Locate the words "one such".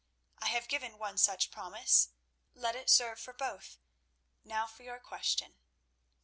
0.97-1.51